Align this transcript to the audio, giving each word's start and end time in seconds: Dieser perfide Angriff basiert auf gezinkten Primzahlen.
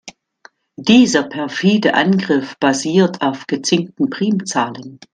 Dieser 0.79 1.21
perfide 1.29 1.93
Angriff 1.93 2.57
basiert 2.57 3.21
auf 3.21 3.45
gezinkten 3.45 4.09
Primzahlen. 4.09 4.99